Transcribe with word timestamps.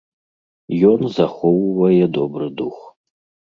Ён 0.93 0.99
захоўвае 1.19 2.03
добры 2.19 2.51
дух. 2.61 2.85